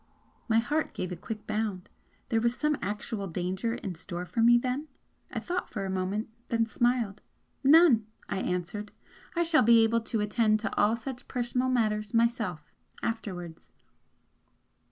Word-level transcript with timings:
My 0.49 0.57
heart 0.57 0.95
gave 0.95 1.11
a 1.11 1.15
quick 1.15 1.45
bound. 1.45 1.87
There 2.29 2.41
was 2.41 2.57
some 2.57 2.75
actual 2.81 3.27
danger 3.27 3.75
in 3.75 3.93
store 3.93 4.25
for 4.25 4.39
me, 4.41 4.57
then? 4.57 4.87
I 5.31 5.39
thought 5.39 5.69
for 5.69 5.85
a 5.85 5.91
moment 5.91 6.27
then 6.49 6.65
smiled. 6.65 7.21
"None!" 7.63 8.07
I 8.27 8.39
answered 8.39 8.91
"I 9.35 9.43
shall 9.43 9.61
be 9.61 9.83
able 9.83 10.01
to 10.01 10.19
attend 10.21 10.59
to 10.61 10.75
all 10.75 10.95
such 10.95 11.27
personal 11.27 11.69
matters 11.69 12.15
myself 12.15 12.71
afterwards!" 13.03 13.73